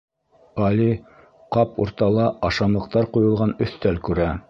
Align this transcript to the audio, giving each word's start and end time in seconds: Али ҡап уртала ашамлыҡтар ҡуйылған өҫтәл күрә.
Али 0.67 0.87
ҡап 1.57 1.77
уртала 1.85 2.27
ашамлыҡтар 2.51 3.11
ҡуйылған 3.15 3.57
өҫтәл 3.69 4.07
күрә. 4.11 4.33